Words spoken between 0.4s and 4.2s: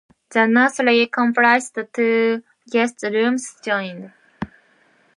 nursery comprised two guest rooms joined.